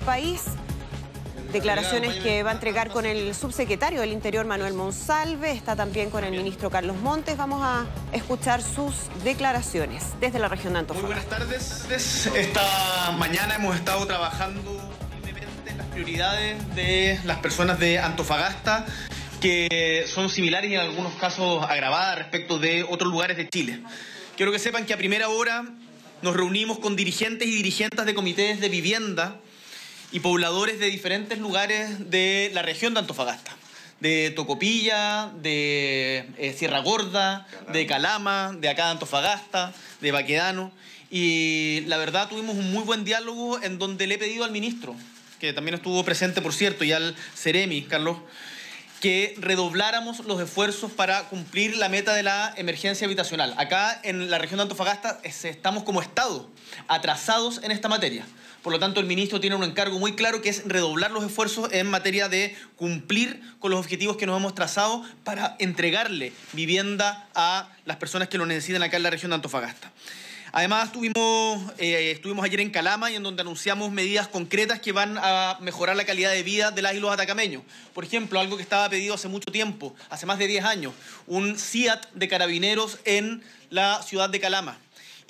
[0.00, 0.42] país.
[1.52, 6.22] Declaraciones que va a entregar con el subsecretario del Interior Manuel Monsalve, está también con
[6.22, 7.36] el ministro Carlos Montes.
[7.36, 8.94] Vamos a escuchar sus
[9.24, 11.38] declaraciones desde la región de Antofagasta.
[11.38, 12.26] Buenas tardes.
[12.36, 14.92] Esta mañana hemos estado trabajando
[15.66, 18.86] en las prioridades de las personas de Antofagasta
[19.40, 23.80] que son similares y en algunos casos agravadas respecto de otros lugares de Chile.
[24.36, 25.64] Quiero que sepan que a primera hora
[26.22, 29.40] nos reunimos con dirigentes y dirigentes de comités de vivienda
[30.12, 33.56] y pobladores de diferentes lugares de la región de Antofagasta.
[34.00, 40.72] De Tocopilla, de eh, Sierra Gorda, de Calama, de acá de Antofagasta, de Baquedano.
[41.10, 44.96] Y la verdad tuvimos un muy buen diálogo en donde le he pedido al ministro,
[45.38, 48.16] que también estuvo presente, por cierto, y al Ceremi, Carlos,
[49.00, 53.54] que redobláramos los esfuerzos para cumplir la meta de la emergencia habitacional.
[53.56, 56.48] Acá en la región de Antofagasta estamos como Estado
[56.86, 58.26] atrasados en esta materia.
[58.62, 61.72] Por lo tanto, el ministro tiene un encargo muy claro que es redoblar los esfuerzos
[61.72, 67.70] en materia de cumplir con los objetivos que nos hemos trazado para entregarle vivienda a
[67.86, 69.90] las personas que lo necesitan acá en la región de Antofagasta.
[70.52, 75.16] Además, estuvimos, eh, estuvimos ayer en Calama y en donde anunciamos medidas concretas que van
[75.18, 77.62] a mejorar la calidad de vida de las y los atacameños.
[77.94, 80.92] Por ejemplo, algo que estaba pedido hace mucho tiempo, hace más de 10 años,
[81.28, 84.78] un CIAT de carabineros en la ciudad de Calama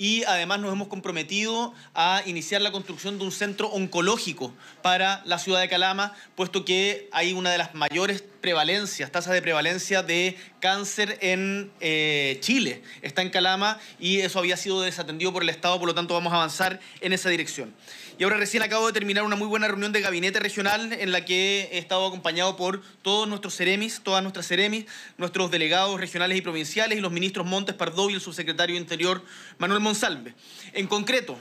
[0.01, 5.39] y además nos hemos comprometido a iniciar la construcción de un centro oncológico para la
[5.39, 10.39] ciudad de Calama, puesto que hay una de las mayores prevalencias, tasas de prevalencia de
[10.61, 12.83] cáncer en eh, Chile.
[13.03, 16.33] Está en Calama y eso había sido desatendido por el Estado, por lo tanto vamos
[16.33, 17.75] a avanzar en esa dirección.
[18.19, 21.25] Y ahora recién acabo de terminar una muy buena reunión de gabinete regional en la
[21.25, 24.85] que he estado acompañado por todos nuestros seremis, todas nuestras seremis,
[25.17, 29.25] nuestros delegados regionales y provinciales y los ministros Montes Pardo y el subsecretario Interior
[29.57, 30.35] Manuel Monsalve.
[30.75, 31.39] En concreto,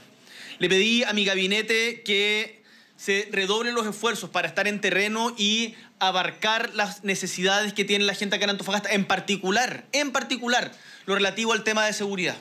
[0.58, 2.60] le pedí a mi gabinete que
[2.96, 8.14] se redoblen los esfuerzos para estar en terreno y abarcar las necesidades que tiene la
[8.14, 10.72] gente acá en Antofagasta, en particular, en particular,
[11.06, 12.36] lo relativo al tema de seguridad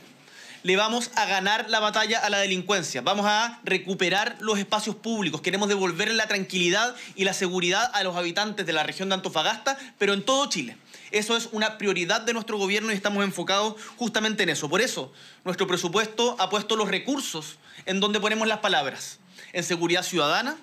[0.63, 5.41] le vamos a ganar la batalla a la delincuencia, vamos a recuperar los espacios públicos,
[5.41, 9.77] queremos devolver la tranquilidad y la seguridad a los habitantes de la región de Antofagasta,
[9.97, 10.77] pero en todo Chile.
[11.11, 14.69] Eso es una prioridad de nuestro gobierno y estamos enfocados justamente en eso.
[14.69, 15.11] Por eso,
[15.43, 19.19] nuestro presupuesto ha puesto los recursos en donde ponemos las palabras,
[19.53, 20.57] en seguridad ciudadana,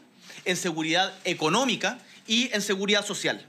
[0.44, 3.47] en seguridad económica y en seguridad social.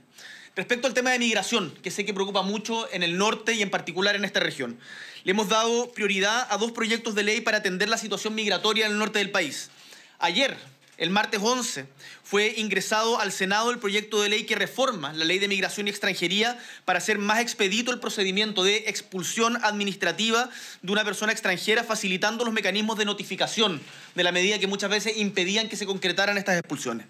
[0.56, 3.70] Respecto al tema de migración, que sé que preocupa mucho en el norte y en
[3.70, 4.80] particular en esta región,
[5.24, 8.94] le hemos dado prioridad a dos proyectos de ley para atender la situación migratoria en
[8.94, 9.70] el norte del país.
[10.18, 10.58] Ayer,
[10.98, 11.86] el martes 11,
[12.24, 15.92] fue ingresado al Senado el proyecto de ley que reforma la ley de migración y
[15.92, 20.50] extranjería para hacer más expedito el procedimiento de expulsión administrativa
[20.82, 23.80] de una persona extranjera, facilitando los mecanismos de notificación
[24.16, 27.06] de la medida que muchas veces impedían que se concretaran estas expulsiones.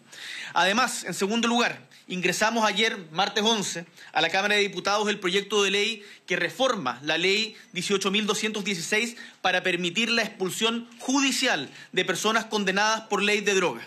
[0.54, 5.64] Además, en segundo lugar, ingresamos ayer, martes 11, a la Cámara de Diputados el proyecto
[5.64, 13.02] de ley que reforma la ley 18.216 para permitir la expulsión judicial de personas condenadas
[13.02, 13.86] por ley de drogas.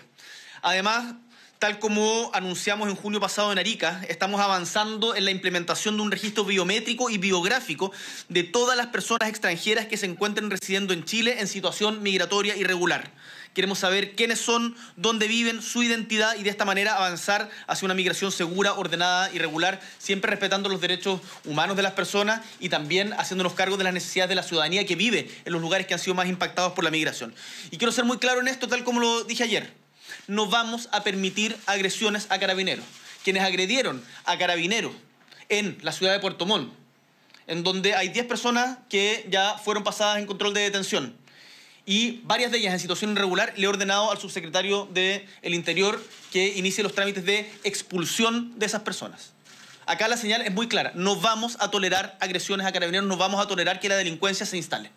[0.61, 1.15] Además,
[1.61, 6.09] tal como anunciamos en junio pasado en Arica, estamos avanzando en la implementación de un
[6.09, 7.91] registro biométrico y biográfico
[8.29, 13.11] de todas las personas extranjeras que se encuentren residiendo en Chile en situación migratoria irregular.
[13.53, 17.93] Queremos saber quiénes son, dónde viven, su identidad y de esta manera avanzar hacia una
[17.93, 23.13] migración segura, ordenada y regular, siempre respetando los derechos humanos de las personas y también
[23.13, 25.99] haciéndonos cargo de las necesidades de la ciudadanía que vive en los lugares que han
[25.99, 27.35] sido más impactados por la migración.
[27.71, 29.81] Y quiero ser muy claro en esto, tal como lo dije ayer
[30.27, 32.85] no vamos a permitir agresiones a carabineros.
[33.23, 34.93] Quienes agredieron a carabineros
[35.49, 36.73] en la ciudad de Puerto Montt,
[37.47, 41.20] en donde hay 10 personas que ya fueron pasadas en control de detención
[41.85, 46.57] y varias de ellas en situación irregular, le he ordenado al subsecretario del Interior que
[46.57, 49.33] inicie los trámites de expulsión de esas personas.
[49.85, 53.43] Acá la señal es muy clara, no vamos a tolerar agresiones a carabineros, no vamos
[53.43, 54.91] a tolerar que la delincuencia se instale.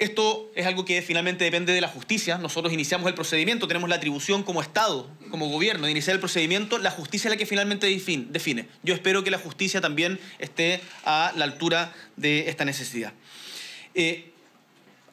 [0.00, 2.36] Esto es algo que finalmente depende de la justicia.
[2.36, 6.78] Nosotros iniciamos el procedimiento, tenemos la atribución como Estado, como gobierno, de iniciar el procedimiento.
[6.78, 8.68] La justicia es la que finalmente define.
[8.82, 13.12] Yo espero que la justicia también esté a la altura de esta necesidad.
[13.94, 14.33] Eh,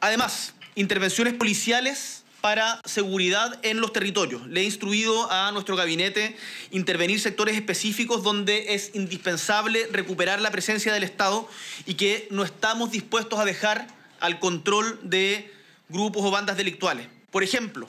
[0.02, 4.46] además, intervenciones policiales para seguridad en los territorios.
[4.48, 6.36] Le he instruido a nuestro gabinete
[6.72, 11.48] intervenir sectores específicos donde es indispensable recuperar la presencia del Estado
[11.86, 13.88] y que no estamos dispuestos a dejar
[14.20, 15.54] al control de
[15.90, 17.08] grupos o bandas delictuales.
[17.30, 17.88] Por ejemplo,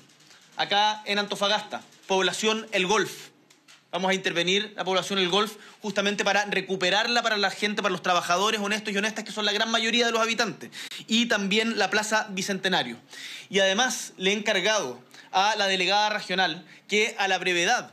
[0.56, 3.31] acá en Antofagasta, población El Golf.
[3.92, 8.00] Vamos a intervenir la población del Golf justamente para recuperarla para la gente, para los
[8.00, 10.70] trabajadores honestos y honestas, que son la gran mayoría de los habitantes.
[11.08, 12.96] Y también la Plaza Bicentenario.
[13.50, 14.98] Y además le he encargado
[15.30, 17.92] a la delegada regional que a la brevedad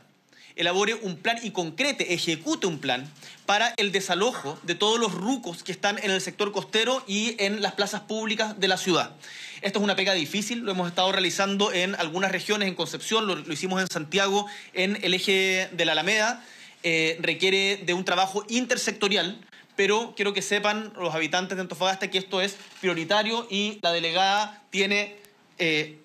[0.56, 3.06] elabore un plan y concrete, ejecute un plan
[3.44, 7.60] para el desalojo de todos los rucos que están en el sector costero y en
[7.60, 9.16] las plazas públicas de la ciudad.
[9.62, 13.52] Esto es una pega difícil, lo hemos estado realizando en algunas regiones, en Concepción, lo,
[13.52, 16.42] hicimos en Santiago, en el eje de la Alameda.
[16.82, 19.38] Eh, requiere de un trabajo intersectorial,
[19.76, 24.62] pero quiero que sepan los habitantes de Antofagasta que esto es prioritario y la delegada
[24.70, 25.16] tiene,
[25.58, 25.98] eh,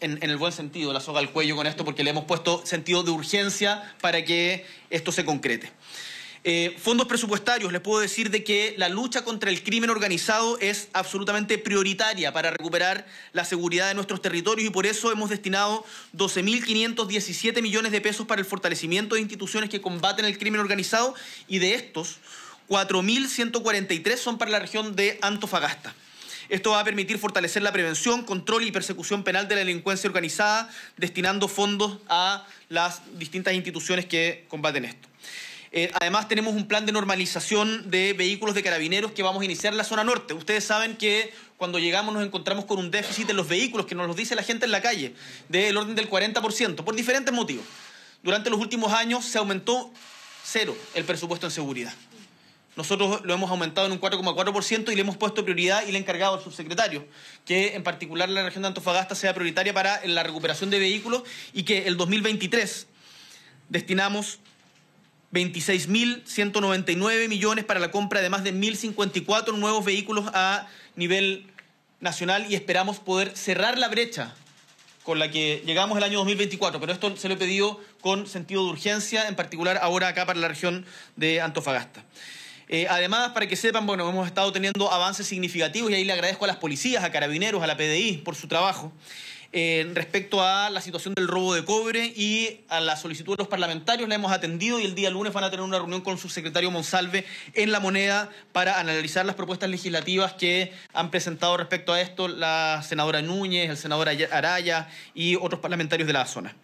[0.00, 2.64] en, en, el buen sentido, la soga al cuello con esto porque le hemos puesto
[2.64, 5.70] sentido de urgencia para que esto se concrete.
[6.48, 10.86] Eh, fondos presupuestarios, les puedo decir de que la lucha contra el crimen organizado es
[10.92, 15.84] absolutamente prioritaria para recuperar la seguridad de nuestros territorios y por eso hemos destinado
[16.16, 21.16] 12.517 millones de pesos para el fortalecimiento de instituciones que combaten el crimen organizado
[21.48, 22.18] y de estos
[22.68, 25.96] 4.143 son para la región de Antofagasta.
[26.48, 30.70] Esto va a permitir fortalecer la prevención, control y persecución penal de la delincuencia organizada,
[30.96, 35.08] destinando fondos a las distintas instituciones que combaten esto.
[35.72, 39.72] Eh, además, tenemos un plan de normalización de vehículos de carabineros que vamos a iniciar
[39.72, 40.34] en la zona norte.
[40.34, 44.06] Ustedes saben que cuando llegamos nos encontramos con un déficit en los vehículos, que nos
[44.06, 45.14] lo dice la gente en la calle,
[45.48, 47.64] del orden del 40%, por diferentes motivos.
[48.22, 49.92] Durante los últimos años se aumentó
[50.44, 51.92] cero el presupuesto en seguridad.
[52.76, 56.00] Nosotros lo hemos aumentado en un 4,4% y le hemos puesto prioridad y le he
[56.00, 57.06] encargado al subsecretario
[57.46, 61.22] que en particular la región de Antofagasta sea prioritaria para la recuperación de vehículos
[61.54, 62.86] y que el 2023
[63.70, 64.40] destinamos
[65.32, 71.46] 26.199 millones para la compra de más de 1.054 nuevos vehículos a nivel
[72.00, 74.34] nacional y esperamos poder cerrar la brecha
[75.02, 78.64] con la que llegamos el año 2024, pero esto se lo he pedido con sentido
[78.64, 80.84] de urgencia, en particular ahora acá para la región
[81.14, 82.04] de Antofagasta.
[82.68, 86.44] Eh, además, para que sepan, bueno, hemos estado teniendo avances significativos y ahí le agradezco
[86.44, 88.92] a las policías, a carabineros, a la PDI por su trabajo
[89.94, 94.06] respecto a la situación del robo de cobre y a la solicitud de los parlamentarios.
[94.06, 96.70] La hemos atendido y el día lunes van a tener una reunión con su secretario
[96.70, 97.24] Monsalve
[97.54, 102.82] en La Moneda para analizar las propuestas legislativas que han presentado respecto a esto la
[102.86, 106.54] senadora Núñez, el senador Araya y otros parlamentarios de la zona.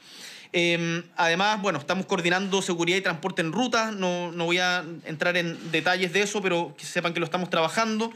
[0.52, 3.90] Em, además, bueno, estamos coordinando seguridad y transporte en ruta.
[3.90, 7.48] No, no voy a entrar en detalles de eso, pero que sepan que lo estamos
[7.48, 8.12] trabajando.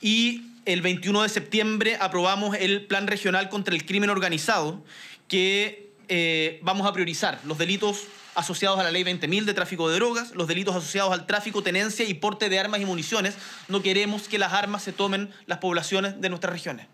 [0.00, 4.84] Y el 21 de septiembre aprobamos el Plan Regional contra el Crimen Organizado,
[5.26, 8.04] que eh, vamos a priorizar los delitos
[8.34, 12.06] asociados a la ley 20.000 de tráfico de drogas, los delitos asociados al tráfico, tenencia
[12.06, 13.34] y porte de armas y municiones.
[13.68, 16.86] No queremos que las armas se tomen las poblaciones de nuestras regiones.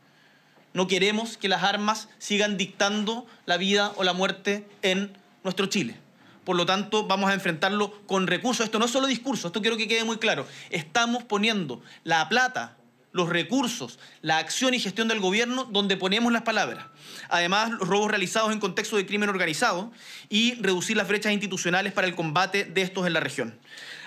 [0.72, 5.96] No queremos que las armas sigan dictando la vida o la muerte en nuestro Chile.
[6.44, 8.66] Por lo tanto, vamos a enfrentarlo con recursos.
[8.66, 10.46] Esto no es solo discurso, esto quiero que quede muy claro.
[10.70, 12.76] Estamos poniendo la plata
[13.14, 16.86] los recursos, la acción y gestión del gobierno donde ponemos las palabras.
[17.28, 19.92] Además, los robos realizados en contexto de crimen organizado
[20.28, 23.56] y reducir las brechas institucionales para el combate de estos en la región.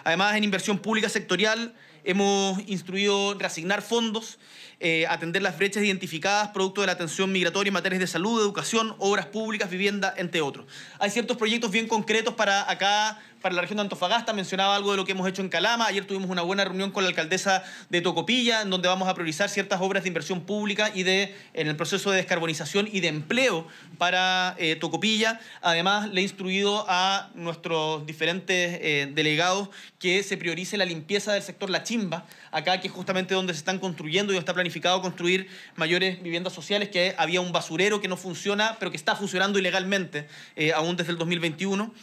[0.03, 1.73] Además, en inversión pública sectorial
[2.03, 4.39] hemos instruido reasignar fondos,
[4.81, 8.93] eh, atender las brechas identificadas producto de la atención migratoria en materias de salud, educación,
[8.99, 10.65] obras públicas, vivienda, entre otros.
[10.99, 14.97] Hay ciertos proyectos bien concretos para acá para la región de Antofagasta, mencionaba algo de
[14.97, 18.01] lo que hemos hecho en Calama, ayer tuvimos una buena reunión con la alcaldesa de
[18.01, 21.77] Tocopilla, en donde vamos a priorizar ciertas obras de inversión pública y de, en el
[21.77, 23.65] proceso de descarbonización y de empleo
[23.97, 25.39] para eh, Tocopilla.
[25.61, 31.41] Además, le he instruido a nuestros diferentes eh, delegados que se priorice la limpieza del
[31.41, 35.47] sector La Chimba, acá que es justamente donde se están construyendo y está planificado construir
[35.77, 40.27] mayores viviendas sociales, que había un basurero que no funciona, pero que está funcionando ilegalmente
[40.57, 41.93] eh, aún desde el 2021.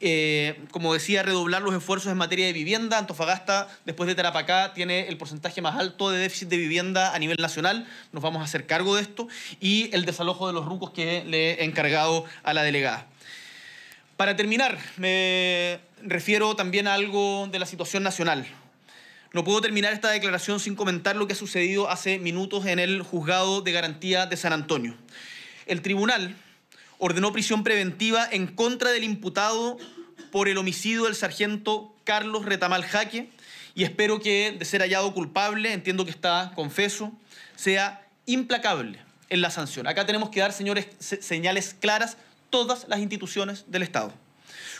[0.00, 2.98] Eh, como decía, redoblar los esfuerzos en materia de vivienda.
[2.98, 7.36] Antofagasta, después de Tarapacá, tiene el porcentaje más alto de déficit de vivienda a nivel
[7.38, 7.86] nacional.
[8.12, 9.28] Nos vamos a hacer cargo de esto.
[9.60, 13.06] Y el desalojo de los rucos que le he encargado a la delegada.
[14.16, 18.46] Para terminar, me refiero también a algo de la situación nacional.
[19.32, 23.02] No puedo terminar esta declaración sin comentar lo que ha sucedido hace minutos en el
[23.02, 24.96] juzgado de garantía de San Antonio.
[25.66, 26.36] El tribunal
[26.98, 29.76] ordenó prisión preventiva en contra del imputado
[30.30, 33.30] por el homicidio del sargento Carlos Retamal Jaque
[33.74, 37.12] y espero que, de ser hallado culpable, entiendo que está confeso,
[37.56, 39.86] sea implacable en la sanción.
[39.86, 42.16] Acá tenemos que dar, señores, señales claras
[42.50, 44.12] todas las instituciones del Estado.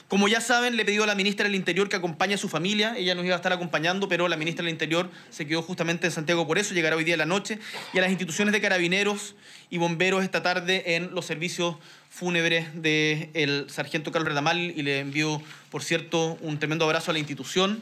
[0.08, 2.48] Como ya saben, le he pedido a la ministra del Interior que acompañe a su
[2.48, 2.94] familia.
[2.96, 6.12] Ella nos iba a estar acompañando, pero la ministra del Interior se quedó justamente en
[6.12, 7.58] Santiago por eso, llegará hoy día en la noche.
[7.94, 9.34] Y a las instituciones de carabineros
[9.70, 11.76] y bomberos esta tarde en los servicios
[12.10, 14.58] fúnebres del sargento Carlos Retamal.
[14.58, 17.80] Y le envío, por cierto, un tremendo abrazo a la institución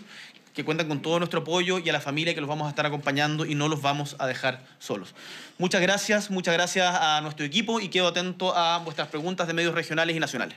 [0.55, 2.87] que cuentan con todo nuestro apoyo y a la familia que los vamos a estar
[2.87, 5.14] acompañando y no los vamos a dejar solos.
[5.59, 9.75] Muchas gracias, muchas gracias a nuestro equipo y quedo atento a vuestras preguntas de medios
[9.75, 10.57] regionales y nacionales.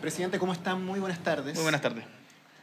[0.00, 0.82] Presidente, ¿cómo están?
[0.84, 1.54] Muy buenas tardes.
[1.54, 2.04] Muy buenas tardes.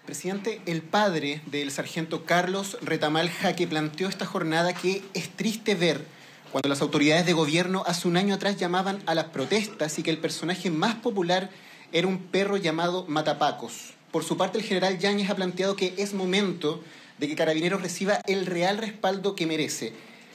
[0.05, 6.03] Presidente, el padre del sargento Carlos Retamal Jaque planteó esta jornada que es triste ver
[6.51, 10.09] cuando las autoridades de gobierno hace un año atrás llamaban a las protestas y que
[10.09, 11.51] el personaje más popular
[11.91, 13.93] era un perro llamado Matapacos.
[14.11, 16.81] Por su parte, el general Yáñez ha planteado que es momento
[17.19, 19.93] de que Carabineros reciba el real respaldo que merece.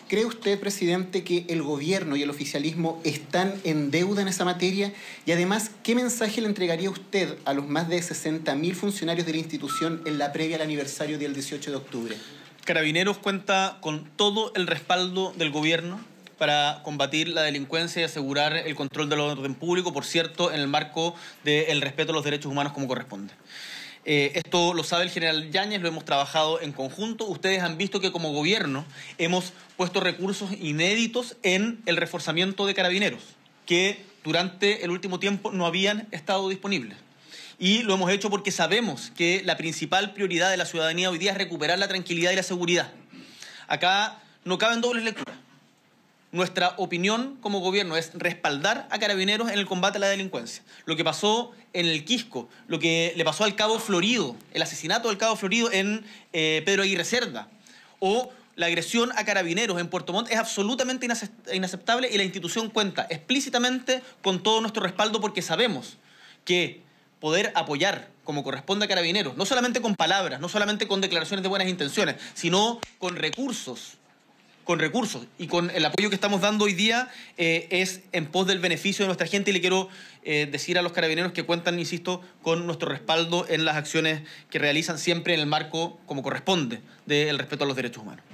[0.08, 4.92] ¿Cree usted, presidente, que el gobierno y el oficialismo están en deuda en esa materia?
[5.24, 9.38] Y además, ¿qué mensaje le entregaría usted a los más de 60.000 funcionarios de la
[9.38, 12.16] institución en la previa al aniversario del 18 de octubre?
[12.64, 15.98] Carabineros cuenta con todo el respaldo del gobierno
[16.36, 20.68] para combatir la delincuencia y asegurar el control del orden público, por cierto, en el
[20.68, 23.32] marco del respeto a los derechos humanos como corresponde.
[24.04, 27.24] Eh, esto lo sabe el general Yáñez, lo hemos trabajado en conjunto.
[27.26, 28.84] Ustedes han visto que como gobierno
[29.18, 33.22] hemos puesto recursos inéditos en el reforzamiento de carabineros,
[33.66, 36.98] que durante el último tiempo no habían estado disponibles.
[37.58, 41.32] Y lo hemos hecho porque sabemos que la principal prioridad de la ciudadanía hoy día
[41.32, 42.90] es recuperar la tranquilidad y la seguridad.
[43.68, 45.36] Acá no caben dobles lecturas.
[46.32, 50.62] Nuestra opinión como gobierno es respaldar a carabineros en el combate a la delincuencia.
[50.86, 55.08] Lo que pasó en el Quisco, lo que le pasó al Cabo Florido, el asesinato
[55.08, 57.48] del Cabo Florido en eh, Pedro Aguirre Cerda,
[58.00, 61.06] o la agresión a carabineros en Puerto Montt es absolutamente
[61.52, 65.98] inaceptable y la institución cuenta explícitamente con todo nuestro respaldo porque sabemos
[66.46, 66.80] que
[67.20, 71.48] poder apoyar como corresponde a carabineros, no solamente con palabras, no solamente con declaraciones de
[71.48, 73.98] buenas intenciones, sino con recursos,
[74.64, 78.46] con recursos y con el apoyo que estamos dando hoy día eh, es en pos
[78.46, 79.88] del beneficio de nuestra gente y le quiero
[80.24, 84.58] eh, decir a los carabineros que cuentan, insisto, con nuestro respaldo en las acciones que
[84.58, 88.24] realizan siempre en el marco, como corresponde, del respeto a los derechos humanos.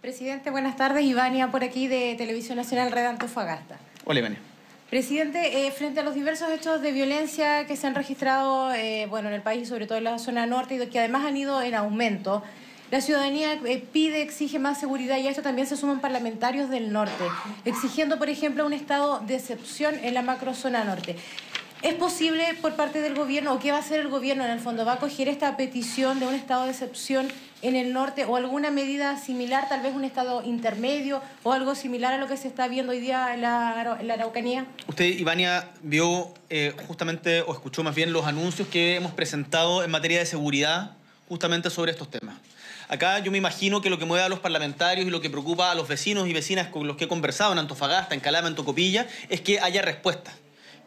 [0.00, 1.04] Presidente, buenas tardes.
[1.04, 3.78] Ivania por aquí de Televisión Nacional Red Antofagasta.
[4.04, 4.38] Hola, Ivania.
[4.90, 8.70] Presidente, eh, frente a los diversos hechos de violencia que se han registrado
[9.08, 11.62] bueno, en el país, sobre todo en la zona norte, y que además han ido
[11.62, 12.42] en aumento,
[12.92, 16.92] la ciudadanía eh, pide, exige más seguridad y a esto también se suman parlamentarios del
[16.92, 17.24] norte,
[17.64, 21.16] exigiendo, por ejemplo, un estado de excepción en la macrozona norte.
[21.80, 24.60] ¿Es posible por parte del gobierno o qué va a hacer el gobierno en el
[24.60, 24.84] fondo?
[24.84, 27.28] ¿Va a coger esta petición de un estado de excepción
[27.62, 32.12] en el norte o alguna medida similar, tal vez un estado intermedio o algo similar
[32.12, 34.66] a lo que se está viendo hoy día en la, Araucanía?
[34.86, 39.90] Usted, Ivania, vio eh, justamente o escuchó más bien los anuncios que hemos presentado en
[39.90, 40.90] materia de seguridad
[41.26, 42.36] justamente sobre estos temas.
[42.92, 45.70] Acá yo me imagino que lo que mueve a los parlamentarios y lo que preocupa
[45.70, 48.54] a los vecinos y vecinas con los que he conversado en Antofagasta, en Calama, en
[48.54, 50.30] Tocopilla, es que haya respuesta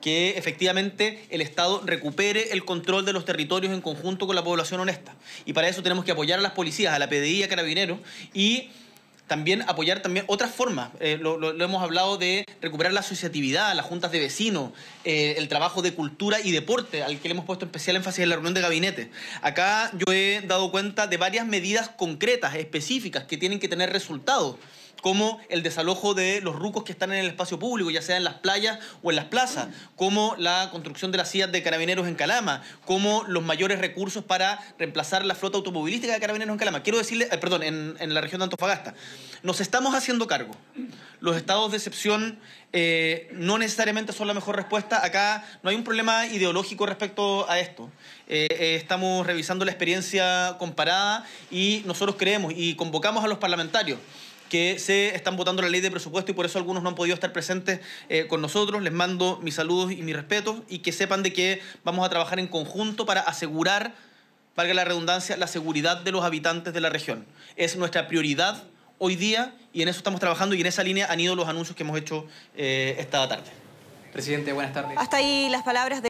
[0.01, 4.79] que efectivamente el Estado recupere el control de los territorios en conjunto con la población
[4.81, 5.15] honesta.
[5.45, 7.97] Y para eso tenemos que apoyar a las policías, a la PDI, a Carabineros
[8.35, 8.69] y
[9.27, 10.89] también apoyar también otras formas.
[10.99, 14.71] Eh, lo, hemos hablado de recuperar la asociatividad, las juntas de vecinos,
[15.03, 18.29] eh, el trabajo de cultura y deporte, al que le hemos puesto especial énfasis en
[18.29, 19.11] la reunión de gabinete.
[19.41, 24.57] Acá yo he dado cuenta de varias medidas concretas, específicas, que tienen que tener resultados
[25.05, 28.23] como el desalojo de los rucos que están en el espacio público, ya sea en
[28.23, 32.15] las playas o en las plazas, como la construcción de las sillas de carabineros en
[32.15, 36.81] Calama, como los mayores recursos para reemplazar la flota automovilística de carabineros en Calama.
[36.81, 38.95] Quiero decirle, eh, perdón, en, la región de Antofagasta,
[39.43, 40.55] nos estamos haciendo cargo.
[41.19, 42.39] Los estados de excepción
[42.73, 45.05] eh, no necesariamente son la mejor respuesta.
[45.05, 47.89] Acá no hay un problema ideológico respecto a esto.
[48.27, 53.99] Eh, estamos revisando la experiencia comparada y nosotros creemos y convocamos a los parlamentarios
[54.49, 57.13] que se están votando la ley de presupuesto y por eso algunos no han podido
[57.13, 57.79] estar presentes
[58.09, 58.81] eh, con nosotros.
[58.81, 62.39] Les mando mis saludos y mis respetos y que sepan de que vamos a trabajar
[62.39, 63.95] en conjunto para asegurar,
[64.55, 67.25] valga la redundancia, la seguridad de los habitantes de la región.
[67.55, 68.63] Es nuestra prioridad
[68.97, 71.75] hoy día y en eso estamos trabajando y en esa línea han ido los anuncios
[71.75, 72.25] que hemos hecho
[72.55, 73.51] eh, esta tarde.
[74.13, 74.97] Presidente, buenas tardes.
[74.97, 76.03] Hasta ahí las palabras de